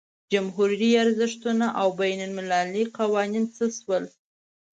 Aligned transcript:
جمهوري 0.31 0.89
ارزښتونه 1.03 1.65
او 1.81 1.87
بین 2.01 2.19
المللي 2.27 2.83
قوانین 2.97 3.45
څه 3.55 3.65
شول. 3.77 4.03